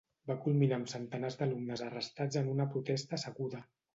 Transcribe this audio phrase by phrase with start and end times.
[0.29, 3.63] Va culminar amb centenars d'alumnes arrestats en una protesta asseguda.